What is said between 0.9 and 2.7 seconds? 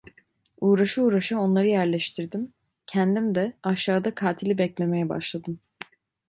uğraşa onları yerleştirdim,